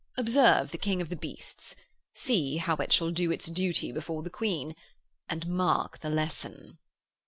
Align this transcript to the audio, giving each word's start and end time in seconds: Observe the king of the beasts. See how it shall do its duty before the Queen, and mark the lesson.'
Observe 0.17 0.71
the 0.71 0.79
king 0.79 0.99
of 0.99 1.09
the 1.09 1.15
beasts. 1.15 1.75
See 2.15 2.57
how 2.57 2.73
it 2.77 2.91
shall 2.91 3.11
do 3.11 3.29
its 3.31 3.45
duty 3.45 3.91
before 3.91 4.23
the 4.23 4.31
Queen, 4.31 4.75
and 5.29 5.45
mark 5.45 5.99
the 5.99 6.09
lesson.' 6.09 6.79